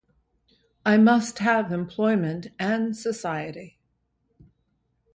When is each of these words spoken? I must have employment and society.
I 0.83 0.97
must 0.97 1.37
have 1.37 1.71
employment 1.71 2.47
and 2.57 2.97
society. 2.97 3.77